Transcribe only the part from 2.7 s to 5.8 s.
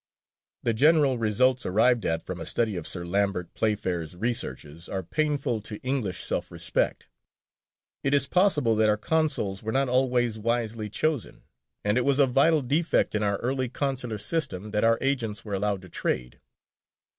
of Sir Lambert Playfair's researches are painful to